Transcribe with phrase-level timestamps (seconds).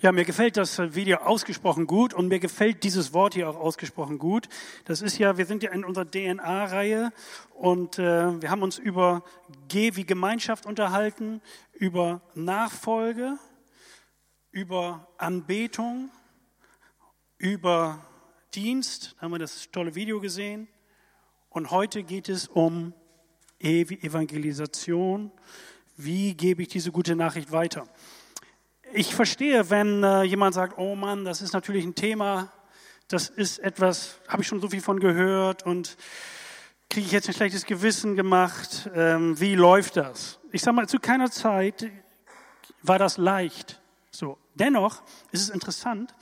[0.00, 4.18] Ja, mir gefällt das Video ausgesprochen gut und mir gefällt dieses Wort hier auch ausgesprochen
[4.18, 4.48] gut.
[4.84, 7.12] Das ist ja, wir sind ja in unserer DNA-Reihe
[7.56, 9.24] und äh, wir haben uns über
[9.66, 11.42] G wie Gemeinschaft unterhalten,
[11.72, 13.40] über Nachfolge,
[14.52, 16.10] über Anbetung,
[17.36, 18.06] über
[18.54, 19.16] Dienst.
[19.16, 20.68] Da haben wir das tolle Video gesehen.
[21.48, 22.94] Und heute geht es um
[23.58, 25.32] E wie Evangelisation.
[25.96, 27.88] Wie gebe ich diese gute Nachricht weiter?
[28.92, 32.50] Ich verstehe, wenn äh, jemand sagt, oh Mann, das ist natürlich ein Thema,
[33.08, 35.98] das ist etwas, habe ich schon so viel von gehört und
[36.88, 38.88] kriege ich jetzt ein schlechtes Gewissen gemacht?
[38.94, 40.38] Ähm, wie läuft das?
[40.52, 41.90] Ich sage mal, zu keiner Zeit
[42.82, 43.80] war das leicht.
[44.10, 44.38] So.
[44.54, 45.02] Dennoch
[45.32, 46.14] ist es interessant,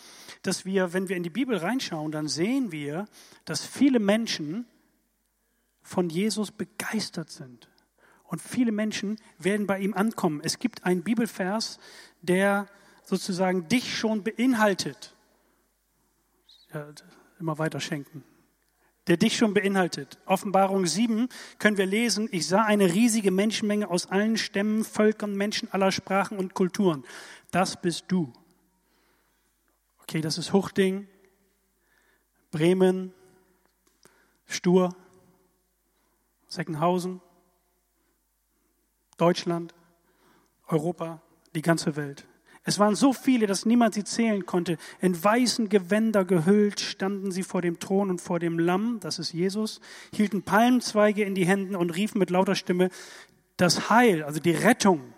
[0.42, 3.06] dass wir, wenn wir in die Bibel reinschauen, dann sehen wir,
[3.45, 4.67] dass viele Menschen
[5.83, 7.69] von Jesus begeistert sind.
[8.27, 10.41] Und viele Menschen werden bei ihm ankommen.
[10.43, 11.79] Es gibt einen Bibelvers,
[12.23, 12.69] der
[13.05, 15.15] sozusagen dich schon beinhaltet.
[16.73, 16.89] Ja,
[17.39, 18.25] immer weiter schenken.
[19.06, 20.19] Der dich schon beinhaltet.
[20.27, 21.28] Offenbarung 7
[21.61, 26.39] können wir lesen, ich sah eine riesige Menschenmenge aus allen Stämmen, Völkern, Menschen aller Sprachen
[26.39, 27.05] und Kulturen.
[27.53, 28.33] Das bist du.
[30.00, 31.06] Okay, das ist Huchting,
[32.50, 33.12] Bremen,
[34.47, 34.97] Stur,
[36.48, 37.20] Seckenhausen,
[39.17, 39.75] Deutschland,
[40.67, 41.20] Europa,
[41.55, 42.27] die ganze Welt.
[42.64, 44.77] Es waren so viele, dass niemand sie zählen konnte.
[45.00, 49.33] In weißen Gewänder gehüllt standen sie vor dem Thron und vor dem Lamm, das ist
[49.33, 49.81] Jesus,
[50.12, 52.91] hielten Palmzweige in die Hände und riefen mit lauter Stimme,
[53.56, 55.14] das Heil, also die Rettung,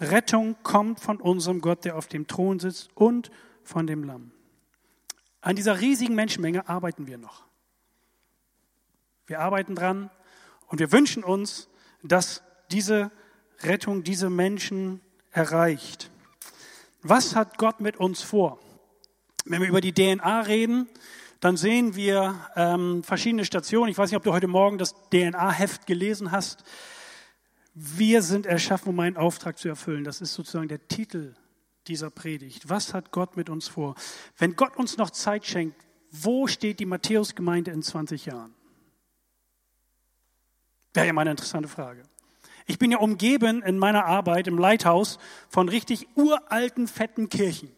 [0.00, 3.30] Rettung kommt von unserem Gott, der auf dem Thron sitzt und
[3.62, 4.32] von dem Lamm.
[5.40, 7.44] An dieser riesigen Menschenmenge arbeiten wir noch.
[9.26, 10.10] Wir arbeiten dran
[10.68, 11.68] und wir wünschen uns,
[12.02, 13.10] dass diese
[13.62, 15.00] Rettung diese Menschen
[15.30, 16.10] erreicht.
[17.02, 18.58] Was hat Gott mit uns vor?
[19.44, 20.88] Wenn wir über die DNA reden,
[21.40, 23.90] dann sehen wir ähm, verschiedene Stationen.
[23.90, 26.64] Ich weiß nicht, ob du heute Morgen das DNA-Heft gelesen hast.
[27.74, 30.02] Wir sind erschaffen, um einen Auftrag zu erfüllen.
[30.02, 31.34] Das ist sozusagen der Titel
[31.86, 32.68] dieser Predigt.
[32.68, 33.94] Was hat Gott mit uns vor?
[34.38, 38.54] Wenn Gott uns noch Zeit schenkt, wo steht die Matthäus-Gemeinde in 20 Jahren?
[40.94, 42.02] Wäre ja mal eine interessante Frage.
[42.66, 45.18] Ich bin ja umgeben in meiner Arbeit im Leithaus
[45.48, 47.70] von richtig uralten, fetten Kirchen.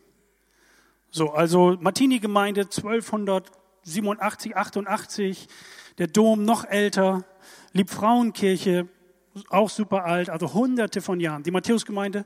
[1.10, 5.48] So, also Martini-Gemeinde 1287, 88,
[5.98, 7.24] der Dom noch älter,
[7.72, 8.88] Liebfrauenkirche
[9.50, 11.42] auch super alt, also hunderte von Jahren.
[11.42, 12.24] Die Matthäusgemeinde,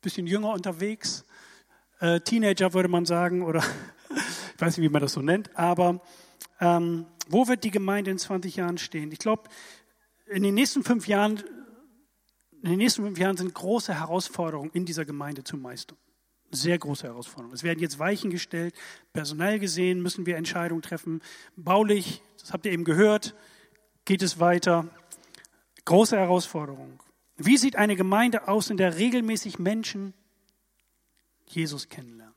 [0.00, 1.24] bisschen jünger unterwegs,
[2.00, 3.62] äh, Teenager würde man sagen, oder
[4.54, 6.00] ich weiß nicht, wie man das so nennt, aber
[6.60, 9.10] ähm, wo wird die Gemeinde in 20 Jahren stehen?
[9.12, 9.44] Ich glaube,
[10.26, 11.42] in den nächsten fünf Jahren
[12.64, 15.98] in den nächsten fünf Jahren sind große Herausforderungen in dieser Gemeinde zu meistern.
[16.50, 17.54] Sehr große Herausforderungen.
[17.54, 18.74] Es werden jetzt Weichen gestellt.
[19.12, 21.20] Personell gesehen müssen wir Entscheidungen treffen.
[21.56, 23.34] Baulich, das habt ihr eben gehört,
[24.06, 24.88] geht es weiter.
[25.84, 27.02] Große Herausforderung.
[27.36, 30.14] Wie sieht eine Gemeinde aus, in der regelmäßig Menschen
[31.46, 32.34] Jesus kennenlernen?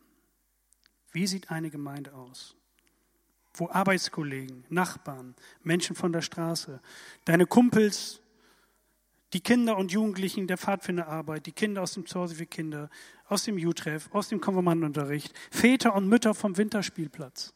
[1.13, 2.53] Wie sieht eine Gemeinde aus?
[3.53, 6.81] Wo Arbeitskollegen, Nachbarn, Menschen von der Straße,
[7.23, 8.21] deine Kumpels,
[9.33, 12.89] die Kinder und Jugendlichen der Pfadfinderarbeit, die Kinder aus dem Zuhause für Kinder,
[13.27, 17.53] aus dem Jutreff, aus dem Konfirmandenunterricht, Väter und Mütter vom Winterspielplatz,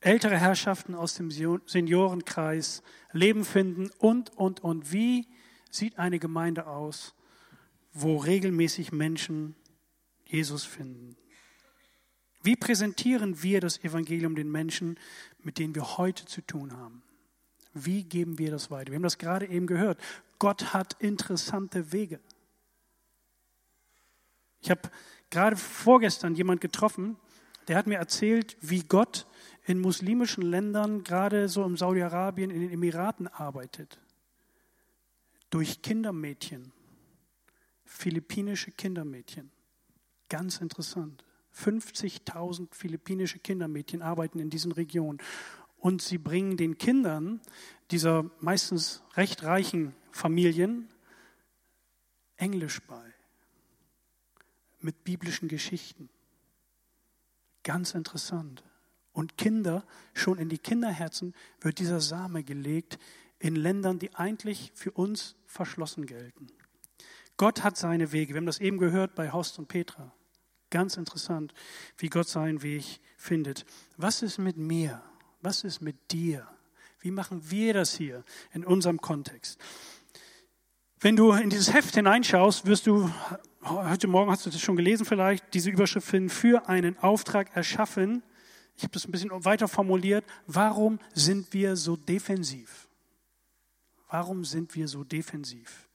[0.00, 4.92] ältere Herrschaften aus dem Seniorenkreis, Leben finden und, und, und.
[4.92, 5.26] Wie
[5.70, 7.14] sieht eine Gemeinde aus,
[7.92, 9.56] wo regelmäßig Menschen
[10.24, 11.16] Jesus finden?
[12.42, 14.98] Wie präsentieren wir das Evangelium den Menschen,
[15.42, 17.02] mit denen wir heute zu tun haben?
[17.74, 18.90] Wie geben wir das weiter?
[18.90, 20.00] Wir haben das gerade eben gehört.
[20.38, 22.20] Gott hat interessante Wege.
[24.60, 24.82] Ich habe
[25.30, 27.16] gerade vorgestern jemand getroffen,
[27.68, 29.26] der hat mir erzählt, wie Gott
[29.66, 34.00] in muslimischen Ländern, gerade so im Saudi-Arabien, in den Emiraten arbeitet.
[35.50, 36.72] Durch Kindermädchen,
[37.84, 39.50] philippinische Kindermädchen.
[40.28, 41.24] Ganz interessant.
[41.54, 45.18] 50.000 philippinische Kindermädchen arbeiten in diesen Regionen
[45.78, 47.40] und sie bringen den Kindern
[47.90, 50.88] dieser meistens recht reichen Familien
[52.36, 53.14] Englisch bei
[54.80, 56.08] mit biblischen Geschichten.
[57.62, 58.62] Ganz interessant.
[59.12, 59.84] Und Kinder,
[60.14, 62.98] schon in die Kinderherzen wird dieser Same gelegt
[63.40, 66.46] in Ländern, die eigentlich für uns verschlossen gelten.
[67.36, 68.34] Gott hat seine Wege.
[68.34, 70.12] Wir haben das eben gehört bei Horst und Petra.
[70.70, 71.54] Ganz interessant,
[71.96, 73.64] wie Gott seinen Weg findet.
[73.96, 75.02] Was ist mit mir?
[75.40, 76.46] Was ist mit dir?
[77.00, 79.58] Wie machen wir das hier in unserem Kontext?
[81.00, 83.08] Wenn du in dieses Heft hineinschaust, wirst du,
[83.62, 88.24] heute Morgen hast du das schon gelesen vielleicht, diese Überschrift finden, für einen Auftrag erschaffen.
[88.76, 90.24] Ich habe das ein bisschen weiter formuliert.
[90.48, 92.88] Warum sind wir so defensiv?
[94.10, 95.88] Warum sind wir so defensiv?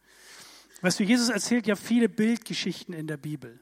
[0.81, 3.59] Weißt du, Jesus erzählt ja viele Bildgeschichten in der Bibel.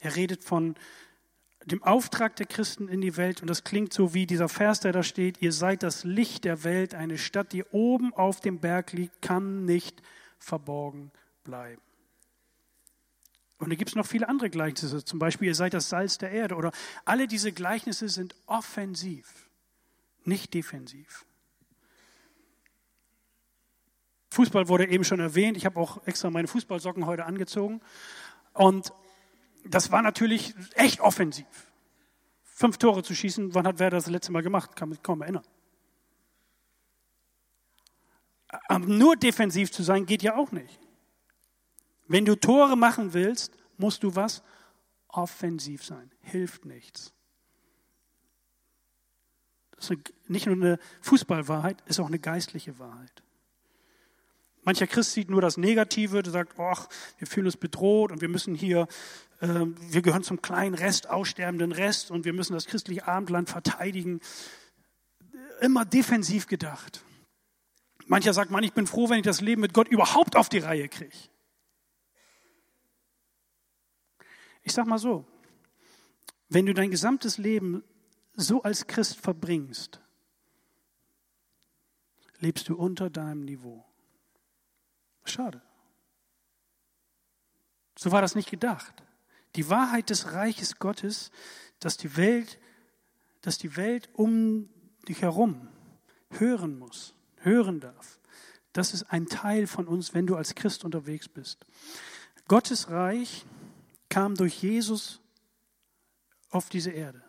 [0.00, 0.74] Er redet von
[1.66, 3.42] dem Auftrag der Christen in die Welt.
[3.42, 6.64] Und das klingt so wie dieser Vers, der da steht, ihr seid das Licht der
[6.64, 10.02] Welt, eine Stadt, die oben auf dem Berg liegt, kann nicht
[10.38, 11.10] verborgen
[11.44, 11.82] bleiben.
[13.58, 16.30] Und da gibt es noch viele andere Gleichnisse, zum Beispiel, ihr seid das Salz der
[16.30, 16.54] Erde.
[16.54, 16.72] Oder
[17.04, 19.50] alle diese Gleichnisse sind offensiv,
[20.24, 21.26] nicht defensiv.
[24.30, 25.58] Fußball wurde eben schon erwähnt.
[25.58, 27.82] Ich habe auch extra meine Fußballsocken heute angezogen.
[28.54, 28.92] Und
[29.64, 31.46] das war natürlich echt offensiv.
[32.42, 34.76] Fünf Tore zu schießen, wann hat Werder das letzte Mal gemacht?
[34.76, 35.44] Kann mich kaum erinnern.
[38.68, 40.78] Aber nur defensiv zu sein, geht ja auch nicht.
[42.08, 44.42] Wenn du Tore machen willst, musst du was?
[45.08, 46.10] Offensiv sein.
[46.20, 47.12] Hilft nichts.
[49.76, 53.22] Das ist nicht nur eine Fußballwahrheit, ist auch eine geistliche Wahrheit.
[54.62, 58.28] Mancher Christ sieht nur das Negative, der sagt, ach, wir fühlen uns bedroht und wir
[58.28, 58.86] müssen hier,
[59.40, 64.20] wir gehören zum kleinen Rest, aussterbenden Rest und wir müssen das christliche Abendland verteidigen.
[65.60, 67.02] Immer defensiv gedacht.
[68.06, 70.58] Mancher sagt, man, ich bin froh, wenn ich das Leben mit Gott überhaupt auf die
[70.58, 71.16] Reihe kriege.
[74.62, 75.26] Ich sag mal so,
[76.48, 77.82] wenn du dein gesamtes Leben
[78.34, 80.00] so als Christ verbringst,
[82.40, 83.84] lebst du unter deinem Niveau.
[85.24, 85.62] Schade.
[87.96, 89.02] So war das nicht gedacht.
[89.56, 91.30] Die Wahrheit des Reiches Gottes,
[91.78, 92.58] dass die Welt,
[93.40, 94.68] dass die Welt um
[95.08, 95.68] dich herum
[96.30, 98.20] hören muss, hören darf.
[98.72, 101.64] Das ist ein Teil von uns, wenn du als Christ unterwegs bist.
[102.46, 103.44] Gottes Reich
[104.08, 105.20] kam durch Jesus
[106.50, 107.22] auf diese Erde.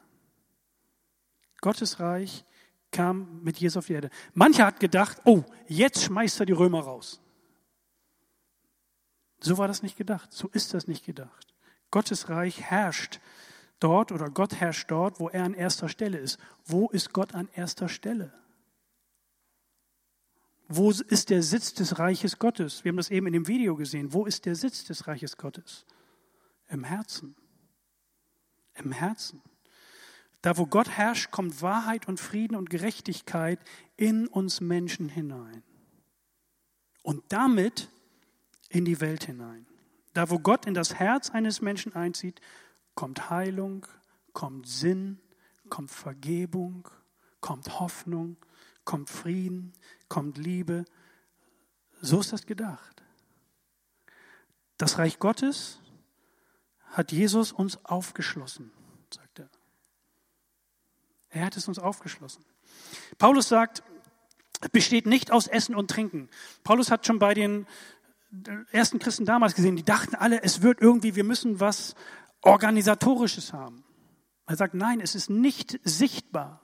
[1.61, 2.43] Gottes Reich
[2.91, 4.09] kam mit Jesus auf die Erde.
[4.33, 7.21] Mancher hat gedacht, oh, jetzt schmeißt er die Römer raus.
[9.39, 10.31] So war das nicht gedacht.
[10.31, 11.50] So ist das nicht gedacht.
[11.91, 13.19] Gottes Reich herrscht
[13.79, 16.39] dort oder Gott herrscht dort, wo er an erster Stelle ist.
[16.65, 18.33] Wo ist Gott an erster Stelle?
[20.67, 22.85] Wo ist der Sitz des Reiches Gottes?
[22.85, 24.13] Wir haben das eben in dem Video gesehen.
[24.13, 25.85] Wo ist der Sitz des Reiches Gottes?
[26.69, 27.35] Im Herzen.
[28.75, 29.41] Im Herzen.
[30.41, 33.59] Da, wo Gott herrscht, kommt Wahrheit und Frieden und Gerechtigkeit
[33.97, 35.61] in uns Menschen hinein.
[37.03, 37.89] Und damit
[38.69, 39.67] in die Welt hinein.
[40.13, 42.41] Da, wo Gott in das Herz eines Menschen einzieht,
[42.95, 43.85] kommt Heilung,
[44.33, 45.19] kommt Sinn,
[45.69, 46.87] kommt Vergebung,
[47.39, 48.37] kommt Hoffnung,
[48.83, 49.73] kommt Frieden,
[50.09, 50.85] kommt Liebe.
[52.01, 53.03] So ist das gedacht.
[54.77, 55.79] Das Reich Gottes
[56.85, 58.71] hat Jesus uns aufgeschlossen,
[59.13, 59.49] sagt er.
[61.29, 62.43] Er hat es uns aufgeschlossen.
[63.17, 63.83] Paulus sagt,
[64.71, 66.29] besteht nicht aus Essen und Trinken.
[66.63, 67.65] Paulus hat schon bei den
[68.71, 71.95] ersten Christen damals gesehen, die dachten alle, es wird irgendwie, wir müssen was
[72.41, 73.83] Organisatorisches haben.
[74.47, 76.61] Er sagt, nein, es ist nicht sichtbar.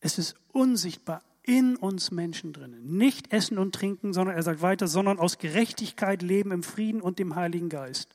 [0.00, 2.96] Es ist unsichtbar in uns Menschen drinnen.
[2.96, 7.18] Nicht essen und trinken, sondern er sagt weiter, sondern aus Gerechtigkeit leben im Frieden und
[7.18, 8.14] dem Heiligen Geist.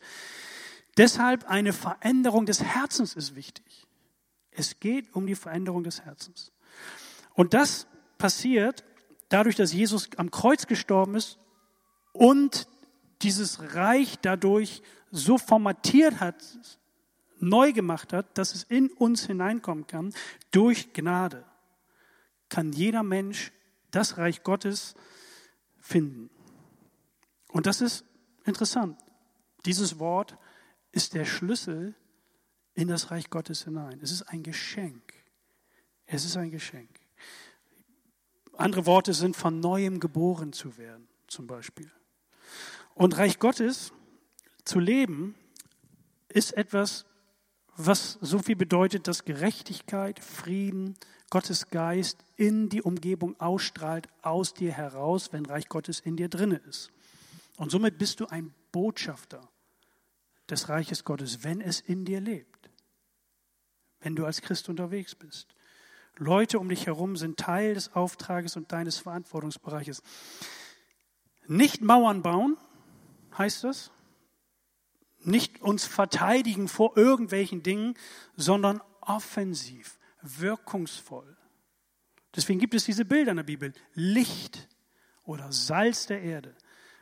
[0.98, 3.88] Deshalb eine Veränderung des Herzens ist wichtig.
[4.52, 6.52] Es geht um die Veränderung des Herzens.
[7.34, 7.88] Und das
[8.20, 8.84] passiert
[9.30, 11.40] dadurch, dass Jesus am Kreuz gestorben ist
[12.14, 12.68] und
[13.22, 16.44] dieses Reich dadurch so formatiert hat,
[17.40, 20.14] neu gemacht hat, dass es in uns hineinkommen kann,
[20.52, 21.46] durch Gnade,
[22.50, 23.52] kann jeder Mensch
[23.92, 24.96] das Reich Gottes
[25.78, 26.30] finden.
[27.50, 28.06] Und das ist
[28.46, 28.98] interessant.
[29.66, 30.38] Dieses Wort
[30.92, 31.96] ist der Schlüssel
[32.74, 34.00] in das Reich Gottes hinein.
[34.02, 35.14] Es ist ein Geschenk.
[36.06, 36.90] Es ist ein Geschenk.
[38.58, 41.92] Andere Worte sind von neuem geboren zu werden, zum Beispiel.
[42.96, 43.92] Und Reich Gottes
[44.66, 45.36] zu leben
[46.30, 47.06] ist etwas,
[47.76, 50.96] was so viel bedeutet, dass Gerechtigkeit, Frieden,
[51.30, 56.58] Gottes Geist in die Umgebung ausstrahlt, aus dir heraus, wenn Reich Gottes in dir drinne
[56.70, 56.92] ist.
[57.58, 59.50] Und somit bist du ein Botschafter
[60.50, 62.70] des Reiches Gottes, wenn es in dir lebt,
[64.02, 65.56] wenn du als Christ unterwegs bist.
[66.18, 70.04] Leute um dich herum sind Teil des Auftrages und deines Verantwortungsbereiches.
[71.48, 72.58] Nicht Mauern bauen,
[73.38, 73.92] heißt das.
[75.20, 77.96] Nicht uns verteidigen vor irgendwelchen Dingen,
[78.36, 81.38] sondern offensiv, wirkungsvoll.
[82.36, 83.74] Deswegen gibt es diese Bilder in der Bibel.
[83.94, 84.68] Licht
[85.24, 86.56] oder Salz der Erde.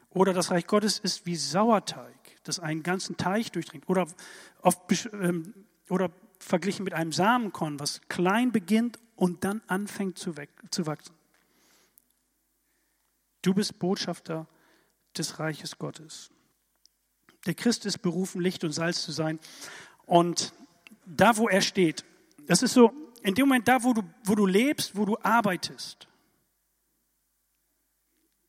[0.09, 3.87] Oder das Reich Gottes ist wie Sauerteig, das einen ganzen Teich durchdringt.
[3.87, 4.07] Oder,
[4.61, 4.81] oft,
[5.13, 5.53] ähm,
[5.89, 10.33] oder verglichen mit einem Samenkorn, was klein beginnt und dann anfängt zu,
[10.69, 11.15] zu wachsen.
[13.41, 14.47] Du bist Botschafter
[15.17, 16.31] des Reiches Gottes.
[17.45, 19.39] Der Christ ist berufen, Licht und Salz zu sein.
[20.05, 20.53] Und
[21.05, 22.05] da, wo er steht,
[22.47, 22.91] das ist so,
[23.23, 26.07] in dem Moment da, wo du, wo du lebst, wo du arbeitest,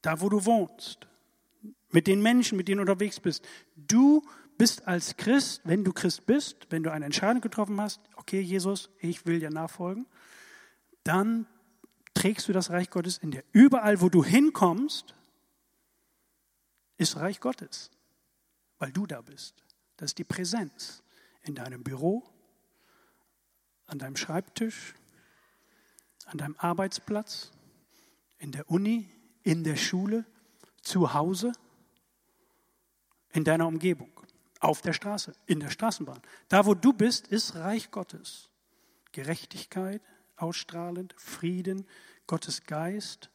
[0.02, 1.06] da, wo du wohnst,
[1.90, 3.44] mit den Menschen, mit denen du unterwegs bist,
[3.76, 4.22] du
[4.58, 8.90] bist als Christ, wenn du Christ bist, wenn du eine Entscheidung getroffen hast, okay, Jesus,
[9.00, 10.06] ich will dir nachfolgen,
[11.04, 11.46] dann
[12.14, 13.44] trägst du das Reich Gottes in dir.
[13.52, 15.14] Überall, wo du hinkommst,
[17.02, 17.90] ist Reich Gottes,
[18.78, 19.64] weil du da bist.
[19.96, 21.02] Das ist die Präsenz
[21.42, 22.22] in deinem Büro,
[23.86, 24.94] an deinem Schreibtisch,
[26.26, 27.52] an deinem Arbeitsplatz,
[28.38, 29.08] in der Uni,
[29.42, 30.24] in der Schule,
[30.80, 31.52] zu Hause,
[33.32, 34.10] in deiner Umgebung,
[34.60, 36.22] auf der Straße, in der Straßenbahn.
[36.48, 38.50] Da, wo du bist, ist Reich Gottes.
[39.12, 40.02] Gerechtigkeit,
[40.36, 41.86] ausstrahlend, Frieden,
[42.26, 43.30] Gottes Geist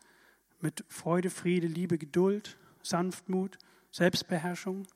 [0.59, 2.57] mit Freude, Friede, Liebe, Geduld,
[2.89, 3.57] Sanftmut,
[3.91, 4.87] Selbstbeherrschung.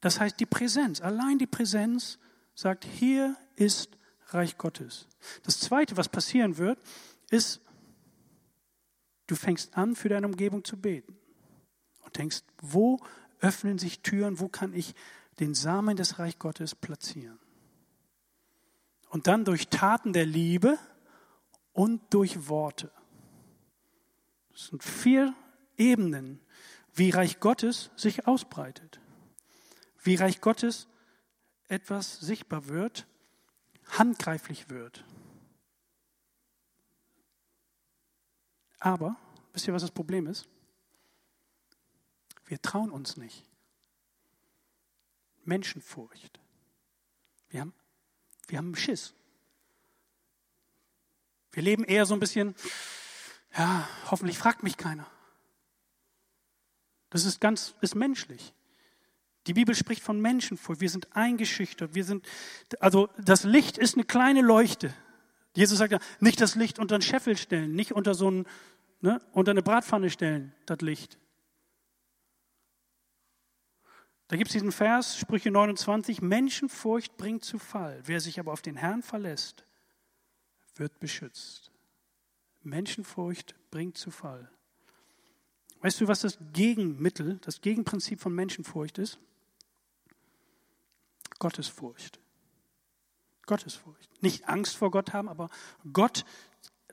[0.00, 2.18] Das heißt, die Präsenz, allein die Präsenz
[2.54, 3.96] sagt, hier ist
[4.28, 5.08] Reich Gottes.
[5.44, 6.78] Das Zweite, was passieren wird,
[7.30, 7.60] ist,
[9.26, 11.16] du fängst an, für deine Umgebung zu beten
[12.04, 13.00] und denkst, wo
[13.40, 14.94] öffnen sich Türen, wo kann ich
[15.40, 17.38] den Samen des Reich Gottes platzieren?
[19.08, 20.78] Und dann durch Taten der Liebe
[21.72, 22.90] und durch Worte.
[24.52, 25.34] Das sind vier
[25.76, 26.40] Ebenen,
[26.94, 29.00] wie Reich Gottes sich ausbreitet,
[30.02, 30.88] wie Reich Gottes
[31.68, 33.06] etwas sichtbar wird,
[33.88, 35.04] handgreiflich wird.
[38.78, 39.16] Aber,
[39.52, 40.46] wisst ihr, was das Problem ist?
[42.46, 43.44] Wir trauen uns nicht.
[45.44, 46.38] Menschenfurcht.
[47.48, 47.74] Wir haben,
[48.48, 49.14] wir haben Schiss.
[51.52, 52.54] Wir leben eher so ein bisschen,
[53.56, 55.06] ja, hoffentlich fragt mich keiner.
[57.14, 58.52] Das ist ganz, ist menschlich.
[59.46, 60.80] Die Bibel spricht von Menschenfurcht.
[60.80, 61.94] Wir sind eingeschüchtert.
[61.94, 62.26] Wir sind,
[62.80, 64.92] also das Licht ist eine kleine Leuchte.
[65.54, 68.46] Jesus sagt ja, nicht das Licht unter einen Scheffel stellen, nicht unter so ein,
[69.00, 71.16] ne, unter eine Bratpfanne stellen, das Licht.
[74.26, 78.02] Da gibt es diesen Vers, Sprüche 29, Menschenfurcht bringt zu Fall.
[78.06, 79.64] Wer sich aber auf den Herrn verlässt,
[80.74, 81.70] wird beschützt.
[82.62, 84.50] Menschenfurcht bringt zu Fall.
[85.84, 89.18] Weißt du, was das Gegenmittel, das Gegenprinzip von Menschenfurcht ist?
[91.38, 92.20] Gottesfurcht.
[93.44, 94.08] Gottesfurcht.
[94.22, 95.50] Nicht Angst vor Gott haben, aber
[95.92, 96.24] Gott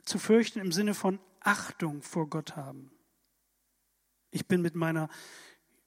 [0.04, 2.90] zu fürchten im Sinne von Achtung vor Gott haben.
[4.30, 5.08] Ich bin mit meiner,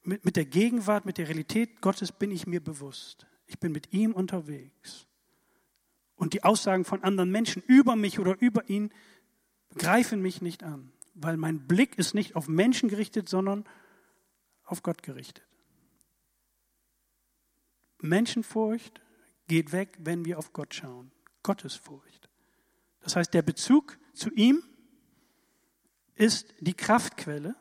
[0.02, 3.28] mit, mit der Gegenwart, mit der Realität Gottes bin ich mir bewusst.
[3.46, 5.06] Ich bin mit ihm unterwegs.
[6.16, 8.92] Und die Aussagen von anderen Menschen über mich oder über ihn
[9.76, 13.64] greifen mich nicht an, weil mein Blick ist nicht auf Menschen gerichtet, sondern
[14.64, 15.44] auf Gott gerichtet.
[18.02, 19.00] Menschenfurcht
[19.48, 21.10] geht weg, wenn wir auf Gott schauen.
[21.42, 22.28] Gottesfurcht.
[23.00, 24.62] Das heißt, der Bezug zu ihm
[26.14, 27.54] ist die Kraftquelle,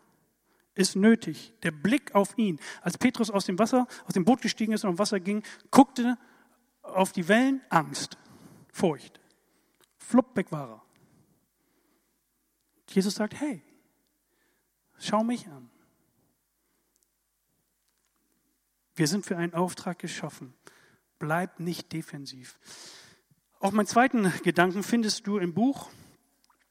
[0.74, 1.54] ist nötig.
[1.64, 2.60] Der Blick auf ihn.
[2.82, 6.18] Als Petrus aus dem Wasser, aus dem Boot gestiegen ist und am Wasser ging, guckte
[6.82, 8.18] auf die Wellen, Angst.
[8.74, 9.20] Furcht.
[9.98, 10.85] Flupp, weg war er.
[12.96, 13.62] Jesus sagt, hey,
[14.98, 15.70] schau mich an.
[18.96, 20.54] Wir sind für einen Auftrag geschaffen.
[21.20, 22.58] Bleib nicht defensiv.
[23.60, 25.90] Auch meinen zweiten Gedanken findest du im Buch,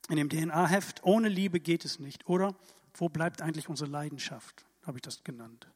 [0.08, 1.04] in dem DNA-Heft.
[1.04, 2.26] Ohne Liebe geht es nicht.
[2.26, 2.54] Oder
[2.94, 4.64] wo bleibt eigentlich unsere Leidenschaft?
[4.86, 5.68] Habe ich das genannt.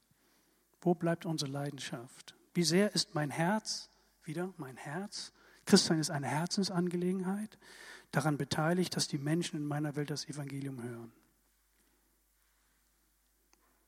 [0.80, 2.34] Wo bleibt unsere Leidenschaft?
[2.54, 3.90] Wie sehr ist mein Herz,
[4.24, 5.34] wieder mein Herz,
[5.66, 7.58] Christsein ist eine Herzensangelegenheit,
[8.10, 11.12] daran beteiligt, dass die Menschen in meiner Welt das Evangelium hören.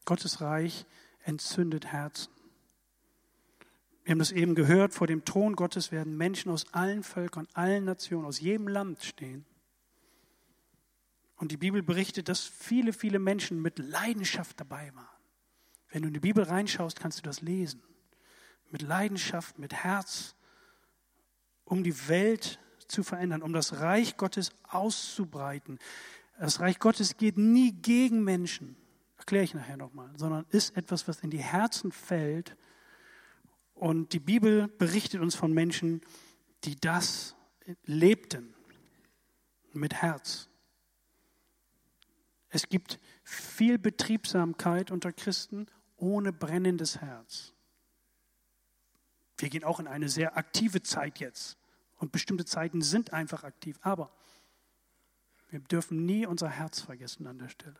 [0.05, 0.87] Gottes Reich
[1.23, 2.33] entzündet Herzen.
[4.05, 7.85] Wir haben das eben gehört, vor dem Thron Gottes werden Menschen aus allen Völkern, allen
[7.85, 9.45] Nationen, aus jedem Land stehen.
[11.37, 15.07] Und die Bibel berichtet, dass viele, viele Menschen mit Leidenschaft dabei waren.
[15.91, 17.83] Wenn du in die Bibel reinschaust, kannst du das lesen.
[18.71, 20.35] Mit Leidenschaft, mit Herz,
[21.65, 22.59] um die Welt
[22.91, 25.79] zu verändern, um das Reich Gottes auszubreiten.
[26.39, 28.77] Das Reich Gottes geht nie gegen Menschen,
[29.19, 32.57] erkläre ich nachher nochmal, sondern ist etwas, was in die Herzen fällt.
[33.75, 36.01] Und die Bibel berichtet uns von Menschen,
[36.65, 37.35] die das
[37.85, 38.55] lebten
[39.73, 40.49] mit Herz.
[42.49, 45.67] Es gibt viel Betriebsamkeit unter Christen
[45.97, 47.53] ohne brennendes Herz.
[49.39, 51.60] Wir gehen auch in eine sehr aktive Zeit jetzt.
[52.01, 53.79] Und bestimmte Zeiten sind einfach aktiv.
[53.83, 54.11] Aber
[55.51, 57.79] wir dürfen nie unser Herz vergessen an der Stelle.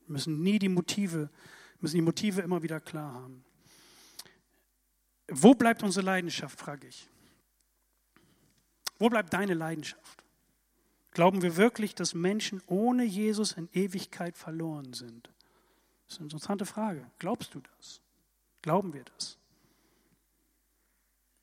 [0.00, 1.30] Wir müssen nie die Motive,
[1.80, 3.44] müssen die Motive immer wieder klar haben.
[5.28, 7.08] Wo bleibt unsere Leidenschaft, frage ich.
[8.98, 10.24] Wo bleibt deine Leidenschaft?
[11.12, 15.30] Glauben wir wirklich, dass Menschen ohne Jesus in Ewigkeit verloren sind?
[16.06, 17.08] Das ist eine interessante Frage.
[17.20, 18.00] Glaubst du das?
[18.60, 19.38] Glauben wir das?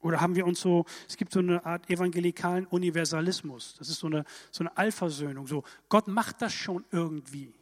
[0.03, 3.75] Oder haben wir uns so, es gibt so eine Art evangelikalen Universalismus.
[3.79, 5.47] Das ist so eine, so eine Allversöhnung.
[5.47, 7.53] So, Gott macht das schon irgendwie.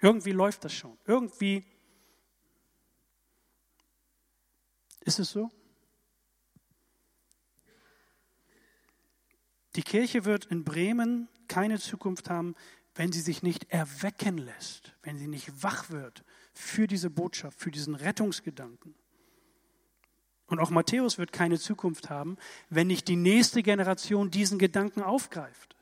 [0.00, 0.96] Irgendwie läuft das schon.
[1.04, 1.64] Irgendwie
[5.00, 5.50] ist es so.
[9.74, 12.54] Die Kirche wird in Bremen keine Zukunft haben,
[12.94, 16.24] wenn sie sich nicht erwecken lässt, wenn sie nicht wach wird
[16.54, 18.94] für diese Botschaft, für diesen Rettungsgedanken.
[20.50, 22.36] Und auch Matthäus wird keine Zukunft haben,
[22.68, 25.76] wenn nicht die nächste Generation diesen Gedanken aufgreift.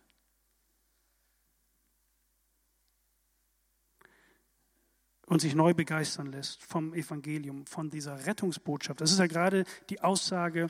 [5.26, 9.00] Und sich neu begeistern lässt vom Evangelium, von dieser Rettungsbotschaft.
[9.00, 10.68] Das ist ja gerade die Aussage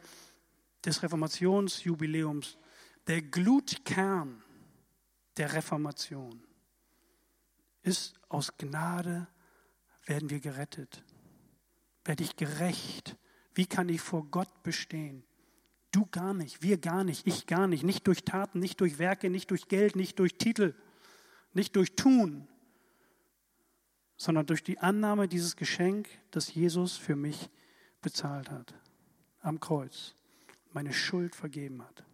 [0.85, 2.57] des Reformationsjubiläums
[3.09, 4.43] der Glutkern
[5.37, 6.43] der Reformation
[7.83, 9.26] ist aus Gnade
[10.05, 11.02] werden wir gerettet.
[12.05, 13.17] Werde ich gerecht.
[13.59, 15.25] Wie kann ich vor Gott bestehen?
[15.91, 17.83] Du gar nicht, wir gar nicht, ich gar nicht.
[17.83, 20.77] Nicht durch Taten, nicht durch Werke, nicht durch Geld, nicht durch Titel,
[21.55, 22.47] nicht durch Tun,
[24.17, 27.50] sondern durch die Annahme dieses Geschenk, das Jesus für mich
[28.00, 28.75] bezahlt hat
[29.41, 30.15] am Kreuz,
[30.73, 32.05] meine Schuld vergeben hat.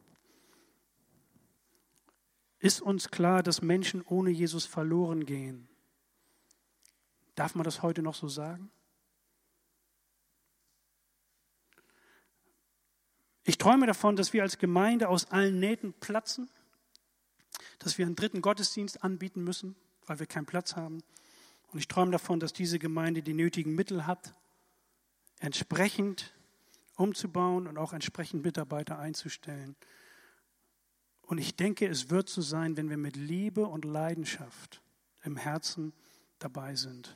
[2.58, 5.68] Ist uns klar, dass Menschen ohne Jesus verloren gehen?
[7.34, 8.70] Darf man das heute noch so sagen?
[13.46, 16.48] Ich träume davon, dass wir als Gemeinde aus allen Nähten platzen,
[17.78, 19.76] dass wir einen dritten Gottesdienst anbieten müssen,
[20.06, 21.02] weil wir keinen Platz haben.
[21.70, 24.34] Und ich träume davon, dass diese Gemeinde die nötigen Mittel hat,
[25.40, 26.32] entsprechend
[26.96, 29.76] umzubauen und auch entsprechend Mitarbeiter einzustellen.
[31.20, 34.80] Und ich denke, es wird so sein, wenn wir mit Liebe und Leidenschaft
[35.22, 35.92] im Herzen
[36.38, 37.14] dabei sind.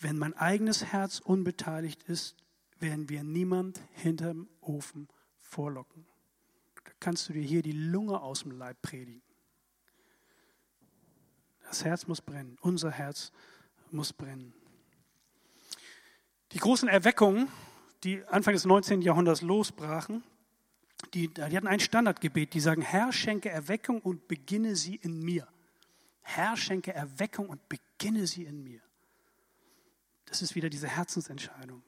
[0.00, 2.36] Wenn mein eigenes Herz unbeteiligt ist,
[2.78, 5.08] werden wir niemand hinterm Ofen
[5.56, 6.04] vorlocken.
[6.84, 9.22] Da kannst du dir hier die Lunge aus dem Leib predigen.
[11.64, 12.58] Das Herz muss brennen.
[12.60, 13.32] Unser Herz
[13.90, 14.52] muss brennen.
[16.52, 17.48] Die großen Erweckungen,
[18.04, 19.00] die Anfang des 19.
[19.00, 20.22] Jahrhunderts losbrachen,
[21.14, 25.48] die, die hatten ein Standardgebet, die sagen, Herr, schenke Erweckung und beginne sie in mir.
[26.20, 28.80] Herr, schenke Erweckung und beginne sie in mir.
[30.26, 31.82] Das ist wieder diese Herzensentscheidung.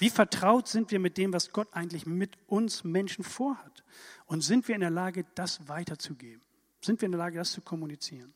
[0.00, 3.84] Wie vertraut sind wir mit dem, was Gott eigentlich mit uns Menschen vorhat?
[4.24, 6.40] Und sind wir in der Lage, das weiterzugeben?
[6.80, 8.32] Sind wir in der Lage, das zu kommunizieren?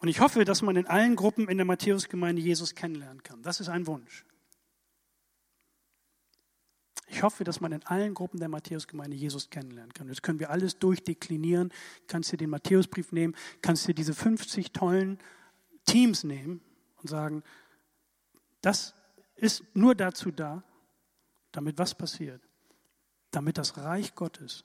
[0.00, 3.42] Und ich hoffe, dass man in allen Gruppen in der Matthäusgemeinde Jesus kennenlernen kann.
[3.42, 4.24] Das ist ein Wunsch.
[7.06, 10.08] Ich hoffe, dass man in allen Gruppen der Matthäusgemeinde Jesus kennenlernen kann.
[10.08, 11.72] Jetzt können wir alles durchdeklinieren.
[12.08, 15.20] Kannst du den Matthäusbrief nehmen, kannst du diese 50 tollen
[15.86, 16.60] Teams nehmen
[16.96, 17.44] und sagen,
[18.62, 18.94] das
[19.44, 20.62] ist nur dazu da,
[21.52, 22.42] damit was passiert?
[23.30, 24.64] Damit das Reich Gottes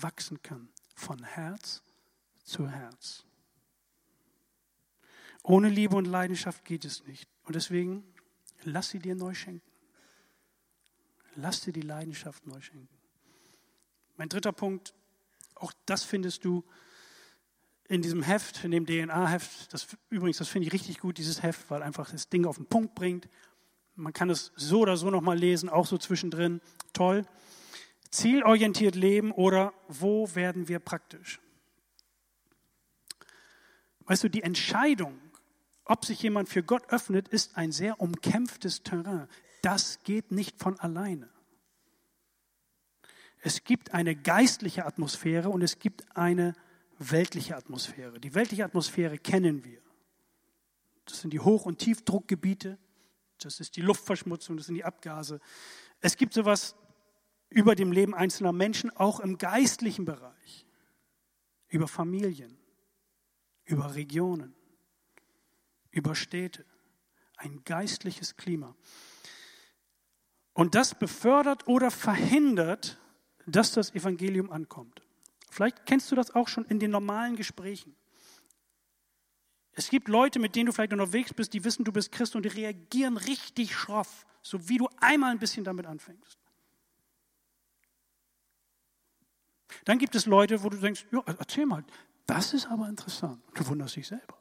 [0.00, 1.82] wachsen kann, von Herz
[2.42, 3.24] zu Herz.
[5.42, 7.28] Ohne Liebe und Leidenschaft geht es nicht.
[7.44, 8.04] Und deswegen
[8.64, 9.70] lass sie dir neu schenken.
[11.36, 12.88] Lass dir die Leidenschaft neu schenken.
[14.16, 14.92] Mein dritter Punkt,
[15.54, 16.64] auch das findest du
[17.88, 19.72] in diesem Heft, in dem DNA-Heft.
[19.72, 22.66] Das, übrigens, das finde ich richtig gut, dieses Heft, weil einfach das Ding auf den
[22.66, 23.28] Punkt bringt.
[23.94, 26.60] Man kann es so oder so nochmal lesen, auch so zwischendrin.
[26.92, 27.26] Toll.
[28.10, 31.40] Zielorientiert leben oder wo werden wir praktisch?
[34.00, 35.20] Weißt du, die Entscheidung,
[35.84, 39.28] ob sich jemand für Gott öffnet, ist ein sehr umkämpftes Terrain.
[39.62, 41.28] Das geht nicht von alleine.
[43.42, 46.54] Es gibt eine geistliche Atmosphäre und es gibt eine
[46.98, 48.20] weltliche Atmosphäre.
[48.20, 49.80] Die weltliche Atmosphäre kennen wir.
[51.06, 52.78] Das sind die Hoch- und Tiefdruckgebiete,
[53.44, 55.40] das ist die Luftverschmutzung, das sind die Abgase.
[56.00, 56.74] Es gibt sowas
[57.48, 60.66] über dem Leben einzelner Menschen, auch im geistlichen Bereich,
[61.68, 62.56] über Familien,
[63.64, 64.54] über Regionen,
[65.90, 66.64] über Städte,
[67.36, 68.76] ein geistliches Klima.
[70.52, 72.98] Und das befördert oder verhindert,
[73.46, 75.02] dass das Evangelium ankommt.
[75.50, 77.96] Vielleicht kennst du das auch schon in den normalen Gesprächen.
[79.80, 82.42] Es gibt Leute, mit denen du vielleicht unterwegs bist, die wissen, du bist Christ und
[82.42, 86.38] die reagieren richtig schroff, so wie du einmal ein bisschen damit anfängst.
[89.86, 91.82] Dann gibt es Leute, wo du denkst, ja, erzähl mal,
[92.26, 93.42] das ist aber interessant.
[93.54, 94.38] Du wunderst dich selber.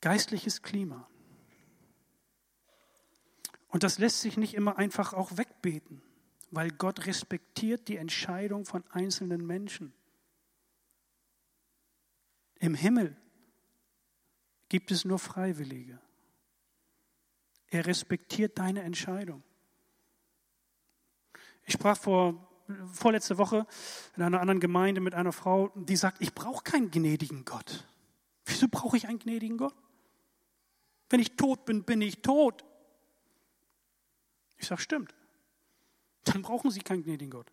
[0.00, 1.08] Geistliches Klima.
[3.68, 6.02] Und das lässt sich nicht immer einfach auch wegbeten,
[6.50, 9.94] weil Gott respektiert die Entscheidung von einzelnen Menschen.
[12.58, 13.16] Im Himmel
[14.68, 16.00] gibt es nur Freiwillige.
[17.68, 19.42] Er respektiert deine Entscheidung.
[21.64, 22.48] Ich sprach vor,
[22.92, 23.66] vorletzte Woche
[24.16, 27.86] in einer anderen Gemeinde mit einer Frau, die sagt, ich brauche keinen gnädigen Gott.
[28.44, 29.74] Wieso brauche ich einen gnädigen Gott?
[31.10, 32.64] Wenn ich tot bin, bin ich tot.
[34.58, 35.14] Ich sage, stimmt.
[36.24, 37.52] Dann brauchen Sie keinen gnädigen Gott.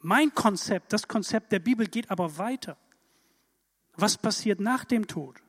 [0.00, 2.76] Mein Konzept, das Konzept der Bibel geht aber weiter.
[3.94, 5.42] Was passiert nach dem Tod?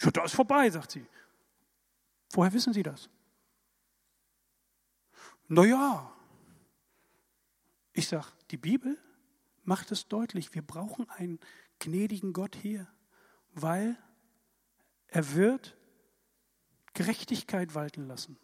[0.00, 1.06] Ja, da ist vorbei, sagt sie.
[2.32, 3.08] Woher wissen Sie das?
[5.48, 6.12] Naja,
[7.92, 8.98] ich sage, die Bibel
[9.64, 11.40] macht es deutlich, wir brauchen einen
[11.78, 12.86] gnädigen Gott hier,
[13.54, 13.96] weil
[15.08, 15.76] er wird
[16.92, 18.38] Gerechtigkeit walten lassen.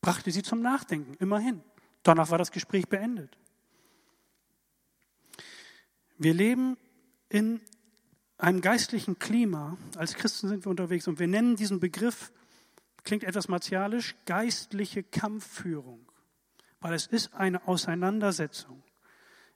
[0.00, 1.62] Brachte sie zum Nachdenken, immerhin.
[2.02, 3.36] Danach war das Gespräch beendet.
[6.18, 6.76] Wir leben
[7.28, 7.60] in
[8.38, 9.76] einem geistlichen Klima.
[9.96, 12.32] Als Christen sind wir unterwegs und wir nennen diesen Begriff,
[13.04, 16.00] klingt etwas martialisch, geistliche Kampfführung,
[16.80, 18.82] weil es ist eine Auseinandersetzung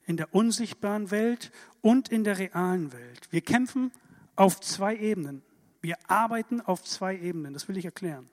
[0.04, 3.28] in der unsichtbaren Welt und in der realen Welt.
[3.30, 3.92] Wir kämpfen
[4.35, 5.42] auf zwei Ebenen.
[5.80, 8.28] Wir arbeiten auf zwei Ebenen, das will ich erklären.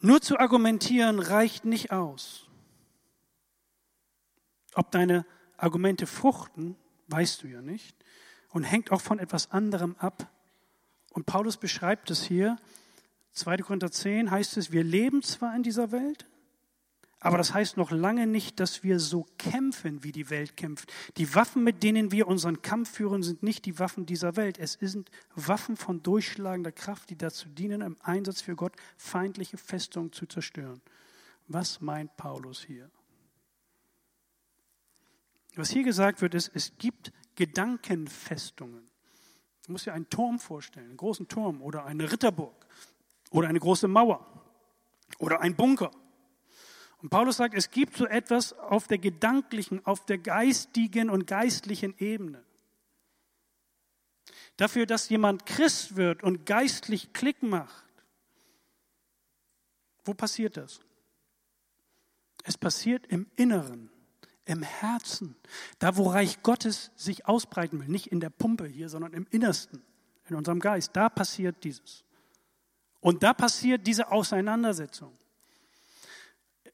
[0.00, 2.46] Nur zu argumentieren reicht nicht aus.
[4.74, 5.24] Ob deine
[5.56, 6.76] Argumente fruchten,
[7.08, 7.96] weißt du ja nicht
[8.50, 10.30] und hängt auch von etwas anderem ab.
[11.10, 12.56] Und Paulus beschreibt es hier,
[13.32, 13.58] 2.
[13.58, 16.26] Korinther 10 heißt es, wir leben zwar in dieser Welt,
[17.24, 20.92] aber das heißt noch lange nicht, dass wir so kämpfen, wie die Welt kämpft.
[21.16, 24.58] Die Waffen, mit denen wir unseren Kampf führen, sind nicht die Waffen dieser Welt.
[24.58, 30.12] Es sind Waffen von durchschlagender Kraft, die dazu dienen, im Einsatz für Gott feindliche Festungen
[30.12, 30.82] zu zerstören.
[31.48, 32.90] Was meint Paulus hier?
[35.56, 38.88] Was hier gesagt wird, ist, es gibt Gedankenfestungen.
[39.66, 42.66] Du musst dir einen Turm vorstellen, einen großen Turm oder eine Ritterburg
[43.30, 44.26] oder eine große Mauer
[45.18, 45.90] oder ein Bunker.
[46.98, 51.94] Und Paulus sagt, es gibt so etwas auf der gedanklichen, auf der geistigen und geistlichen
[51.98, 52.42] Ebene.
[54.56, 57.84] Dafür, dass jemand Christ wird und geistlich Klick macht.
[60.04, 60.80] Wo passiert das?
[62.44, 63.90] Es passiert im Inneren,
[64.46, 65.36] im Herzen,
[65.78, 69.82] da wo Reich Gottes sich ausbreiten will, nicht in der Pumpe hier, sondern im Innersten,
[70.28, 70.90] in unserem Geist.
[70.94, 72.04] Da passiert dieses.
[73.00, 75.16] Und da passiert diese Auseinandersetzung.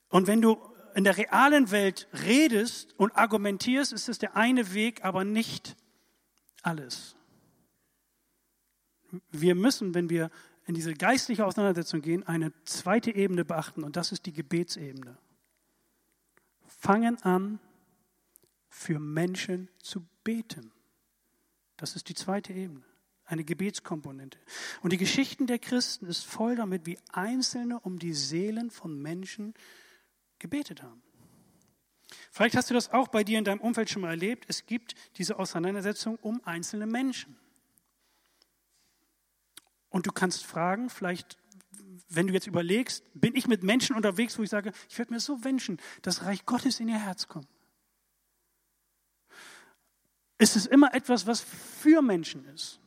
[0.08, 0.58] Und wenn du
[0.94, 5.76] in der realen Welt redest und argumentierst, ist es der eine Weg, aber nicht
[6.62, 7.16] alles.
[9.30, 10.30] Wir müssen, wenn wir
[10.66, 15.16] in diese geistliche Auseinandersetzung gehen, eine zweite Ebene beachten und das ist die Gebetsebene.
[16.80, 17.60] Fangen an,
[18.70, 20.72] für Menschen zu beten.
[21.76, 22.82] Das ist die zweite Ebene,
[23.26, 24.38] eine Gebetskomponente.
[24.80, 29.52] Und die Geschichten der Christen ist voll damit, wie Einzelne um die Seelen von Menschen
[30.38, 31.02] gebetet haben.
[32.30, 34.46] Vielleicht hast du das auch bei dir in deinem Umfeld schon mal erlebt.
[34.48, 37.36] Es gibt diese Auseinandersetzung um einzelne Menschen.
[39.90, 41.36] Und du kannst fragen, vielleicht,
[42.08, 45.20] wenn du jetzt überlegst, bin ich mit Menschen unterwegs, wo ich sage, ich werde mir
[45.20, 47.48] so wünschen, dass Reich Gottes in ihr Herz kommt.
[50.38, 52.80] Ist es immer etwas, was für Menschen ist?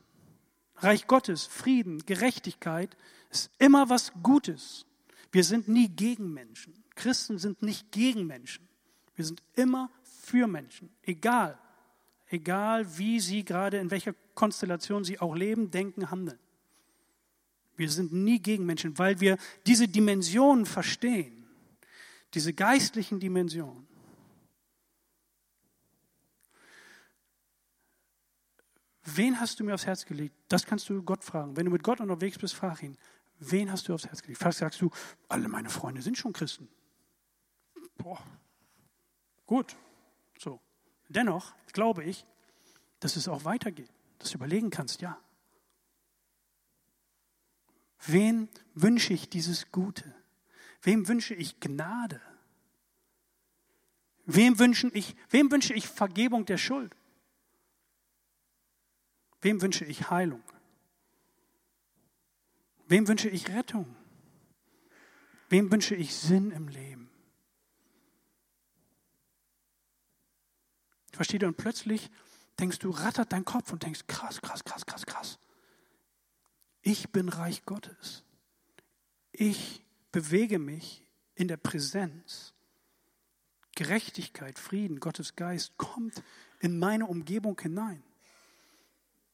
[0.76, 2.96] Reich Gottes, Frieden, Gerechtigkeit
[3.30, 4.86] ist immer was Gutes.
[5.30, 6.84] Wir sind nie gegen Menschen.
[6.94, 8.68] Christen sind nicht gegen Menschen.
[9.14, 11.58] Wir sind immer für Menschen, egal,
[12.26, 16.38] egal wie sie gerade, in welcher Konstellation sie auch leben, denken, handeln.
[17.76, 21.44] Wir sind nie gegen Menschen, weil wir diese Dimensionen verstehen,
[22.34, 23.86] diese geistlichen Dimensionen.
[29.04, 30.34] Wen hast du mir aufs Herz gelegt?
[30.48, 31.56] Das kannst du Gott fragen.
[31.56, 32.96] Wenn du mit Gott unterwegs bist, frag ihn.
[33.38, 34.38] Wen hast du aufs Herz gelegt?
[34.38, 34.90] Vielleicht sagst du,
[35.28, 36.68] alle meine Freunde sind schon Christen.
[37.98, 38.22] Boah,
[39.46, 39.76] gut.
[40.38, 40.60] So.
[41.08, 42.24] Dennoch glaube ich,
[43.00, 45.18] dass es auch weitergeht, dass du überlegen kannst, ja.
[48.06, 50.14] Wen wünsche ich dieses Gute?
[50.82, 52.20] Wem wünsche ich Gnade?
[54.26, 56.94] Wem wünsche ich, wem wünsche ich Vergebung der Schuld?
[59.40, 60.42] Wem wünsche ich Heilung?
[62.86, 63.94] Wem wünsche ich Rettung?
[65.48, 67.10] Wem wünsche ich Sinn im Leben?
[71.12, 71.48] Versteht ihr?
[71.48, 72.10] Und plötzlich
[72.58, 75.38] denkst du, rattert dein Kopf und denkst, krass, krass, krass, krass, krass.
[76.86, 78.24] Ich bin Reich Gottes.
[79.32, 81.02] Ich bewege mich
[81.34, 82.52] in der Präsenz.
[83.74, 86.22] Gerechtigkeit, Frieden, Gottes Geist kommt
[86.60, 88.02] in meine Umgebung hinein.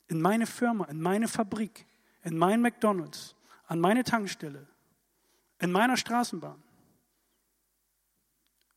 [0.07, 1.87] In meine Firma, in meine Fabrik,
[2.23, 3.35] in mein McDonald's,
[3.67, 4.69] an meine Tankstelle,
[5.59, 6.63] in meiner Straßenbahn.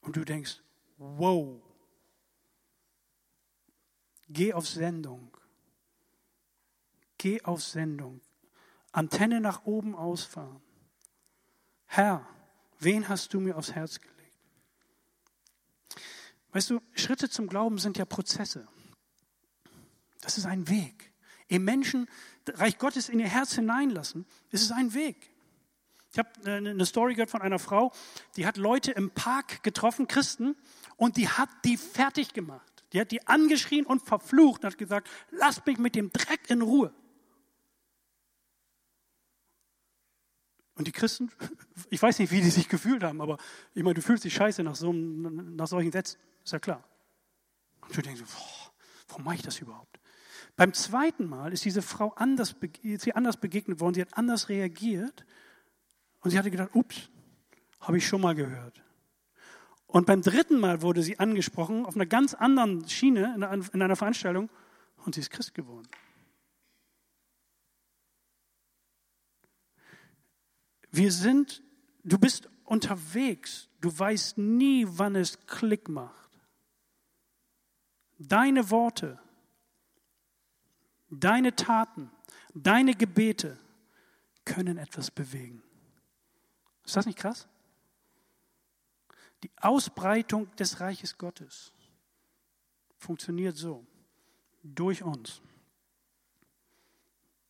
[0.01, 0.63] Und du denkst,
[0.97, 1.61] wow,
[4.29, 5.29] geh auf Sendung.
[7.19, 8.19] Geh auf Sendung.
[8.93, 10.61] Antenne nach oben ausfahren.
[11.85, 12.25] Herr,
[12.79, 14.13] wen hast du mir aufs Herz gelegt?
[16.51, 18.67] Weißt du, Schritte zum Glauben sind ja Prozesse.
[20.21, 21.11] Das ist ein Weg.
[21.49, 22.07] Ehe Menschen
[22.47, 25.31] Reich Gottes in ihr Herz hineinlassen, ist es ein Weg.
[26.11, 27.91] Ich habe äh, eine Story gehört von einer Frau,
[28.35, 30.55] die hat Leute im Park getroffen, Christen,
[30.95, 32.83] und die hat die fertig gemacht.
[32.93, 36.61] Die hat die angeschrien und verflucht und hat gesagt, lass mich mit dem Dreck in
[36.61, 36.93] Ruhe.
[40.83, 41.31] Und die Christen,
[41.91, 43.37] ich weiß nicht, wie die sich gefühlt haben, aber
[43.73, 46.83] ich meine, du fühlst dich scheiße nach, so, nach solchen Sätzen, ist ja klar.
[47.79, 48.73] Und du denkst, boah,
[49.07, 50.01] warum mache ich das überhaupt?
[50.57, 55.25] Beim zweiten Mal ist diese Frau anders, sie anders begegnet worden, sie hat anders reagiert
[56.19, 57.09] und sie hatte gedacht, ups,
[57.79, 58.83] habe ich schon mal gehört.
[59.87, 63.33] Und beim dritten Mal wurde sie angesprochen auf einer ganz anderen Schiene
[63.71, 64.49] in einer Veranstaltung
[65.05, 65.87] und sie ist Christ geworden.
[70.93, 71.63] Wir sind,
[72.03, 76.29] du bist unterwegs, du weißt nie, wann es Klick macht.
[78.19, 79.19] Deine Worte,
[81.09, 82.11] deine Taten,
[82.53, 83.57] deine Gebete
[84.45, 85.63] können etwas bewegen.
[86.85, 87.47] Ist das nicht krass?
[89.41, 91.73] Die Ausbreitung des Reiches Gottes
[92.97, 93.83] funktioniert so,
[94.61, 95.41] durch uns.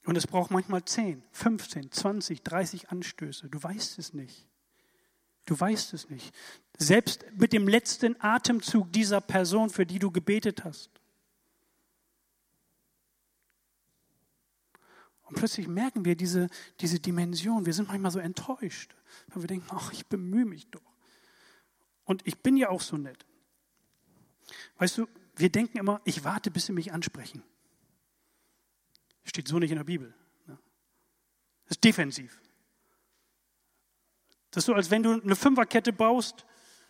[0.05, 3.49] Und es braucht manchmal 10, 15, 20, 30 Anstöße.
[3.49, 4.47] Du weißt es nicht.
[5.45, 6.33] Du weißt es nicht.
[6.77, 10.89] Selbst mit dem letzten Atemzug dieser Person, für die du gebetet hast.
[15.23, 16.47] Und plötzlich merken wir diese,
[16.79, 17.65] diese Dimension.
[17.65, 18.95] Wir sind manchmal so enttäuscht,
[19.27, 20.81] weil wir denken, ach, ich bemühe mich doch.
[22.03, 23.25] Und ich bin ja auch so nett.
[24.77, 27.43] Weißt du, wir denken immer, ich warte, bis sie mich ansprechen.
[29.23, 30.13] Steht so nicht in der Bibel.
[30.47, 30.57] Das
[31.77, 32.41] ist defensiv.
[34.51, 36.45] Das ist so, als wenn du eine Fünferkette baust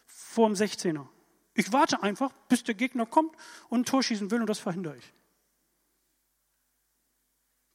[0.05, 1.07] vor dem 16er.
[1.53, 3.35] Ich warte einfach, bis der Gegner kommt
[3.69, 5.13] und ein Tor schießen will und das verhindere ich.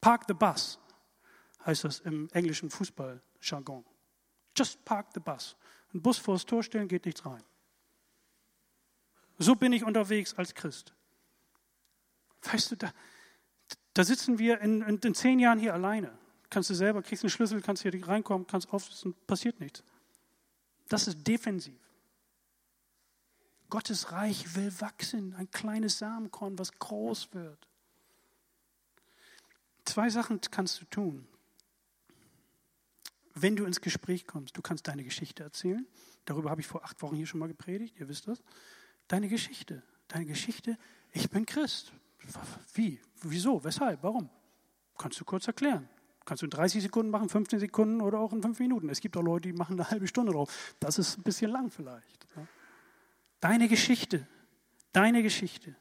[0.01, 0.79] Park the bus
[1.64, 3.85] heißt das im englischen Fußballjargon.
[4.57, 5.57] Just park the bus.
[5.94, 7.42] Ein Bus vor das Tor stellen, geht nichts rein.
[9.38, 10.92] So bin ich unterwegs als Christ.
[12.42, 12.92] Weißt du, da,
[13.98, 16.16] da sitzen wir in, in, in, zehn Jahren hier alleine.
[16.50, 19.82] Kannst du selber, kriegst einen Schlüssel, kannst hier reinkommen, kannst aufsitzen, passiert nichts.
[20.88, 21.80] Das ist defensiv.
[23.68, 27.58] Gottes Reich will wachsen, ein kleines Samenkorn, was groß wird.
[29.84, 31.26] Zwei Sachen kannst du tun.
[33.34, 35.84] Wenn du ins Gespräch kommst, du kannst deine Geschichte erzählen.
[36.24, 38.44] Darüber habe ich vor acht Wochen hier schon mal gepredigt, ihr wisst das.
[39.08, 40.78] Deine Geschichte, deine Geschichte,
[41.11, 41.92] ich bin Christ.
[42.75, 43.01] Wie?
[43.23, 43.62] Wieso?
[43.64, 44.03] Weshalb?
[44.03, 44.29] Warum?
[44.97, 45.88] Kannst du kurz erklären.
[46.25, 48.88] Kannst du in 30 Sekunden machen, 15 Sekunden oder auch in 5 Minuten.
[48.91, 50.75] Es gibt auch Leute, die machen eine halbe Stunde drauf.
[50.79, 52.27] Das ist ein bisschen lang vielleicht.
[53.41, 54.27] Deine Geschichte.
[54.93, 55.75] Deine Geschichte.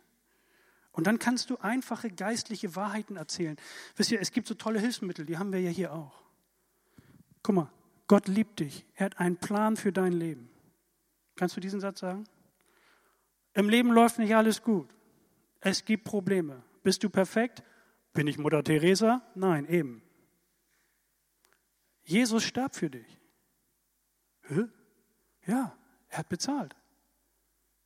[0.92, 3.58] Und dann kannst du einfache geistliche Wahrheiten erzählen.
[3.96, 6.24] Wisst ihr, es gibt so tolle Hilfsmittel, die haben wir ja hier auch.
[7.44, 7.72] Guck mal,
[8.08, 8.86] Gott liebt dich.
[8.96, 10.50] Er hat einen Plan für dein Leben.
[11.36, 12.24] Kannst du diesen Satz sagen?
[13.54, 14.90] Im Leben läuft nicht alles gut.
[15.60, 16.64] Es gibt Probleme.
[16.84, 17.64] Bist du perfekt?
[18.14, 19.22] Bin ich Mutter Teresa?
[19.36, 20.02] Nein, eben.
[22.04, 23.20] Jesus starb für dich.
[24.44, 24.64] Hä?
[25.46, 25.78] Ja,
[26.10, 26.76] er hat bezahlt.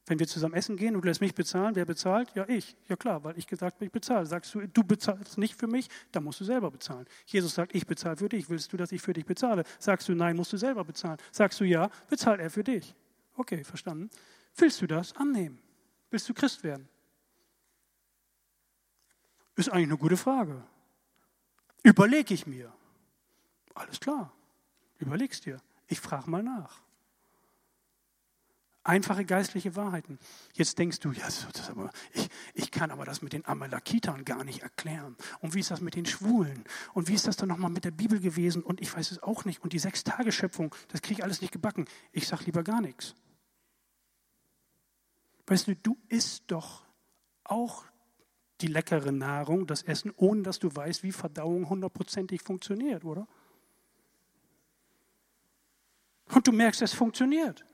[0.08, 2.32] Wenn wir zusammen essen gehen und du lässt mich bezahlen, wer bezahlt?
[2.36, 2.76] Ja, ich.
[2.88, 4.26] Ja klar, weil ich gesagt habe, ich bezahle.
[4.26, 7.06] Sagst du, du bezahlst nicht für mich, dann musst du selber bezahlen.
[7.26, 8.50] Jesus sagt, ich bezahle für dich.
[8.50, 9.64] Willst du, dass ich für dich bezahle?
[9.80, 11.18] Sagst du, nein, musst du selber bezahlen.
[11.32, 12.96] Sagst du, ja, bezahlt er für dich.
[13.36, 14.10] Okay, verstanden.
[14.56, 15.60] Willst du das annehmen?
[16.10, 16.90] Willst du Christ werden?
[19.56, 20.64] Ist eigentlich eine gute Frage.
[21.84, 22.72] Überlege ich mir.
[23.74, 24.32] Alles klar.
[25.00, 25.60] Überleg's dir.
[25.88, 26.82] Ich frage mal nach.
[28.84, 30.18] Einfache geistliche Wahrheiten.
[30.54, 31.28] Jetzt denkst du, ja,
[31.70, 35.16] aber, ich, ich kann aber das mit den Amalekitern gar nicht erklären.
[35.40, 36.64] Und wie ist das mit den Schwulen?
[36.94, 38.64] Und wie ist das dann nochmal mit der Bibel gewesen?
[38.64, 39.62] Und ich weiß es auch nicht.
[39.62, 41.86] Und die Sechstageschöpfung, das kriege ich alles nicht gebacken.
[42.12, 43.14] Ich sage lieber gar nichts.
[45.46, 46.84] Weißt du, du isst doch
[47.44, 47.86] auch
[48.62, 53.28] die leckere Nahrung, das Essen, ohne dass du weißt, wie Verdauung hundertprozentig funktioniert, oder?
[56.34, 57.66] Und du merkst, es funktioniert.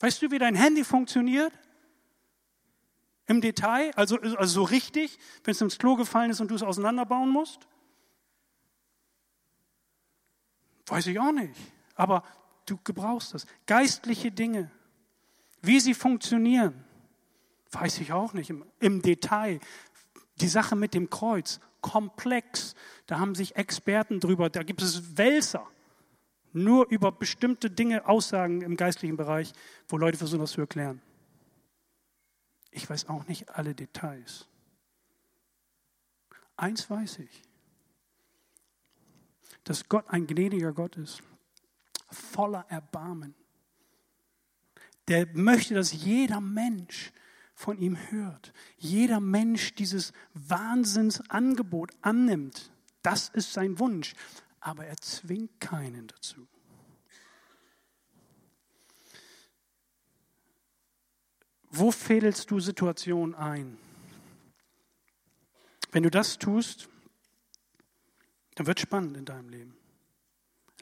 [0.00, 1.52] Weißt du, wie dein Handy funktioniert?
[3.26, 6.62] Im Detail, also, also so richtig, wenn es ins Klo gefallen ist und du es
[6.62, 7.66] auseinanderbauen musst?
[10.86, 11.54] Weiß ich auch nicht.
[11.94, 12.22] Aber
[12.66, 13.46] du gebrauchst das.
[13.66, 14.70] Geistliche Dinge,
[15.62, 16.84] wie sie funktionieren,
[17.74, 19.60] weiß ich auch nicht im, im Detail.
[20.40, 22.74] Die Sache mit dem Kreuz, komplex.
[23.06, 25.66] Da haben sich Experten drüber, da gibt es Wälzer
[26.54, 29.52] nur über bestimmte Dinge Aussagen im geistlichen Bereich,
[29.88, 31.02] wo Leute versuchen, das zu erklären.
[32.70, 34.48] Ich weiß auch nicht alle Details.
[36.56, 37.42] Eins weiß ich,
[39.64, 41.22] dass Gott ein gnädiger Gott ist,
[42.10, 43.34] voller Erbarmen.
[45.08, 47.12] Der möchte, dass jeder Mensch
[47.54, 48.52] von ihm hört.
[48.76, 52.70] Jeder Mensch dieses Wahnsinnsangebot annimmt.
[53.02, 54.14] Das ist sein Wunsch
[54.64, 56.48] aber er zwingt keinen dazu.
[61.70, 63.76] Wo fädelst du Situationen ein?
[65.92, 66.88] Wenn du das tust,
[68.54, 69.76] dann wird es spannend in deinem Leben.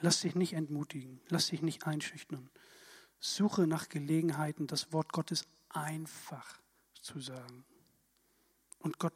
[0.01, 2.51] Lass dich nicht entmutigen, lass dich nicht einschüchtern.
[3.19, 6.62] Suche nach Gelegenheiten, das Wort Gottes einfach
[7.03, 7.65] zu sagen.
[8.79, 9.13] Und Gott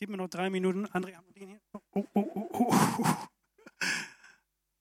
[0.00, 0.86] Gib mir noch drei Minuten.
[0.86, 1.60] André, wir den hier?
[1.74, 2.74] Oh, oh, oh,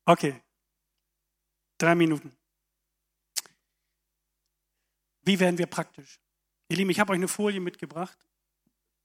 [0.05, 0.41] okay.
[1.77, 2.33] Drei Minuten.
[5.23, 6.21] Wie werden wir praktisch?
[6.69, 8.17] Ihr Lieben, ich habe euch eine Folie mitgebracht.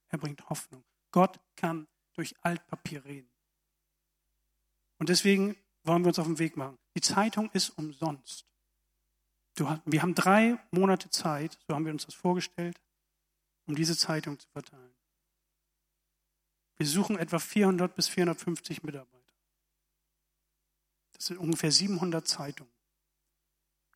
[0.10, 0.84] Er bringt Hoffnung.
[1.12, 3.37] Gott kann durch Altpapier reden.
[5.00, 6.78] Und deswegen wollen wir uns auf den Weg machen.
[6.96, 8.46] Die Zeitung ist umsonst.
[9.56, 12.80] wir haben drei Monate Zeit, so haben wir uns das vorgestellt,
[13.66, 14.94] um diese Zeitung zu verteilen.
[16.78, 19.18] Wir suchen etwa 400 bis 450 Mitarbeiter.
[21.14, 22.72] Das sind ungefähr 700 Zeitungen,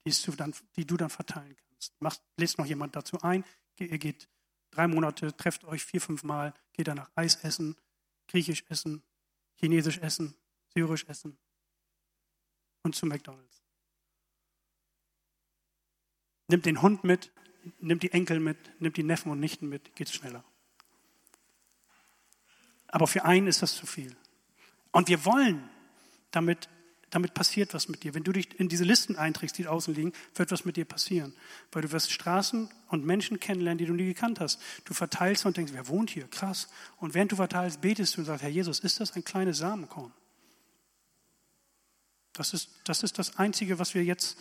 [0.05, 1.99] die du dann, die du dann verteilen kannst.
[2.01, 3.45] Macht, lest noch jemand dazu ein.
[3.77, 4.27] Ihr geht
[4.71, 7.75] drei Monate, trefft euch vier, fünf Mal, geht danach Eis essen,
[8.27, 9.03] Griechisch essen,
[9.55, 10.35] Chinesisch essen,
[10.73, 11.38] Syrisch essen
[12.84, 13.62] und zu McDonalds.
[16.47, 17.31] Nimmt den Hund mit,
[17.79, 20.43] nimmt die Enkel mit, nimmt die Neffen und Nichten mit, geht schneller.
[22.88, 24.15] Aber für einen ist das zu viel.
[24.91, 25.69] Und wir wollen,
[26.31, 26.67] damit,
[27.10, 28.13] damit passiert was mit dir.
[28.13, 31.34] Wenn du dich in diese Listen einträgst, die außen liegen, wird was mit dir passieren.
[31.71, 34.62] Weil du wirst Straßen und Menschen kennenlernen, die du nie gekannt hast.
[34.84, 36.27] Du verteilst und denkst, wer wohnt hier?
[36.27, 36.67] Krass.
[36.97, 40.12] Und während du verteilst, betest du und sagst, Herr Jesus, ist das ein kleines Samenkorn?
[42.34, 44.38] Das ist, das ist das Einzige, was wir jetzt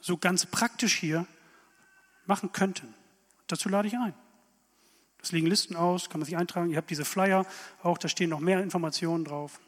[0.00, 1.26] so ganz praktisch hier
[2.26, 2.94] machen könnten.
[3.46, 4.14] Dazu lade ich ein.
[5.22, 6.70] Es liegen Listen aus, kann man sich eintragen.
[6.70, 7.46] Ihr habt diese Flyer
[7.82, 9.60] auch, da stehen noch mehr Informationen drauf.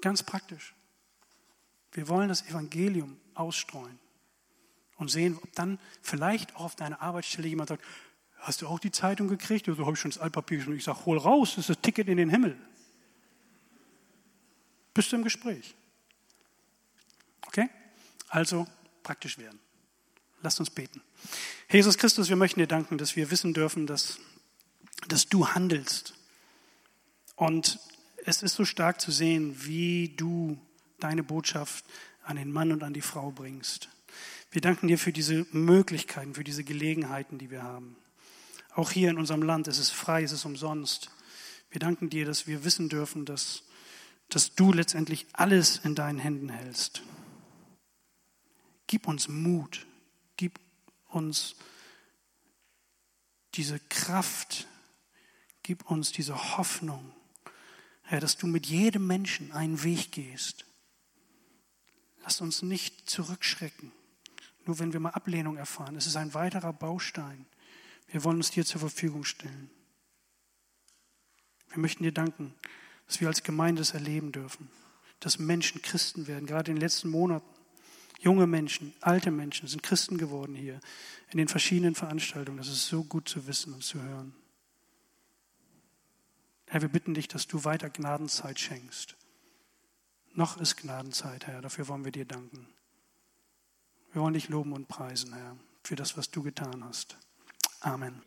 [0.00, 0.74] Ganz praktisch.
[1.92, 3.98] Wir wollen das Evangelium ausstreuen
[4.96, 7.84] und sehen, ob dann vielleicht auch auf deiner Arbeitsstelle jemand sagt,
[8.38, 9.66] hast du auch die Zeitung gekriegt?
[9.66, 10.76] Ja, so habe ich schon das Altpapier schon.
[10.76, 12.56] Ich sage, hol raus, das ist das Ticket in den Himmel.
[14.92, 15.74] Bist du im Gespräch?
[17.56, 17.70] Okay?
[18.28, 18.66] Also
[19.02, 19.60] praktisch werden.
[20.42, 21.02] Lasst uns beten.
[21.70, 24.18] Jesus Christus, wir möchten dir danken, dass wir wissen dürfen, dass
[25.08, 26.14] dass du handelst.
[27.36, 27.78] Und
[28.24, 30.58] es ist so stark zu sehen, wie du
[31.00, 31.84] deine Botschaft
[32.22, 33.88] an den Mann und an die Frau bringst.
[34.50, 37.96] Wir danken dir für diese Möglichkeiten, für diese Gelegenheiten, die wir haben.
[38.74, 41.10] Auch hier in unserem Land ist es frei, es ist umsonst.
[41.70, 43.64] Wir danken dir, dass wir wissen dürfen, dass,
[44.28, 47.02] dass du letztendlich alles in deinen Händen hältst.
[48.86, 49.86] Gib uns Mut,
[50.36, 50.60] gib
[51.08, 51.56] uns
[53.54, 54.66] diese Kraft,
[55.62, 57.12] gib uns diese Hoffnung,
[58.02, 60.66] Herr, dass du mit jedem Menschen einen Weg gehst.
[62.22, 63.92] Lass uns nicht zurückschrecken,
[64.66, 65.96] nur wenn wir mal Ablehnung erfahren.
[65.96, 67.46] Es ist ein weiterer Baustein.
[68.08, 69.70] Wir wollen uns dir zur Verfügung stellen.
[71.70, 72.54] Wir möchten dir danken,
[73.06, 74.70] dass wir als Gemeinde es erleben dürfen,
[75.20, 77.53] dass Menschen Christen werden, gerade in den letzten Monaten.
[78.20, 80.80] Junge Menschen, alte Menschen sind Christen geworden hier
[81.30, 82.58] in den verschiedenen Veranstaltungen.
[82.58, 84.34] Das ist so gut zu wissen und zu hören.
[86.68, 89.16] Herr, wir bitten dich, dass du weiter Gnadenzeit schenkst.
[90.32, 91.60] Noch ist Gnadenzeit, Herr.
[91.60, 92.66] Dafür wollen wir dir danken.
[94.12, 97.16] Wir wollen dich loben und preisen, Herr, für das, was du getan hast.
[97.80, 98.22] Amen.